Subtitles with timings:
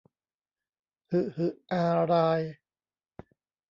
[1.11, 2.41] หึหึอาราย